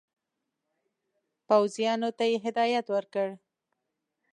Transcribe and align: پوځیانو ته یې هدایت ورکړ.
پوځیانو 1.47 2.09
ته 2.17 2.23
یې 2.31 2.37
هدایت 2.45 2.85
ورکړ. 2.95 3.27